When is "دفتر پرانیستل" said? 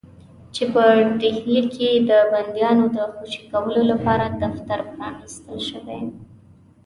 4.41-5.57